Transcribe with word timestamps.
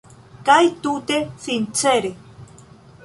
Kaj 0.47 0.61
tute 0.87 1.19
sincere. 1.45 2.13